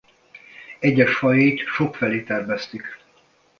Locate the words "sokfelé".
1.59-2.21